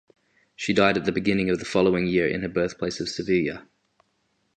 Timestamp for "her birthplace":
2.41-2.99